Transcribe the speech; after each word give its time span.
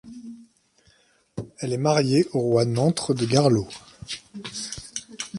Elle 1.59 1.73
est 1.73 1.77
mariée 1.77 2.25
au 2.33 2.39
roi 2.39 2.65
Nentres 2.65 3.13
de 3.13 3.23
Garlot. 3.27 3.67